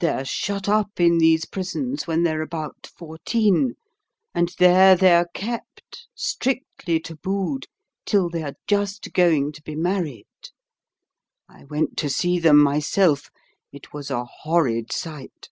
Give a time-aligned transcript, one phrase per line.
[0.00, 3.76] They're shut up in these prisons when they're about fourteen,
[4.34, 7.66] and there they're kept, strictly tabooed,
[8.04, 10.26] till they're just going to be married.
[11.48, 13.30] I went to see them myself;
[13.70, 15.50] it was a horrid sight.